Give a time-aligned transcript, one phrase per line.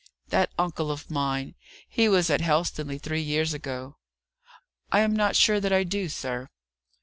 [0.29, 1.53] "That uncle of mine.
[1.87, 3.97] He was at Helstonleigh three years ago."
[4.91, 6.49] "I am not sure that I do, sir."